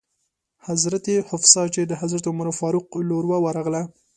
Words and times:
حضرت 0.67 1.05
حفصه 1.29 1.63
چې 1.73 1.81
د 1.85 1.91
حضرت 2.01 2.23
عمر 2.31 2.47
فاروق 2.59 2.87
لور 3.09 3.23
وه 3.27 3.37
ورغله. 3.45 3.83